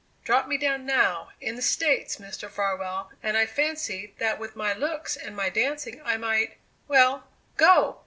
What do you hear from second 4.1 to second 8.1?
that with my looks and my dancing I might well, go!